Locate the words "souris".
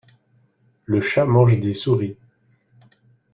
1.75-2.17